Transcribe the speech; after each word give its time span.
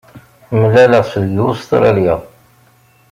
Mlaleɣ-tt 0.59 1.13
deg 1.23 1.37
Ustṛalya. 1.49 2.15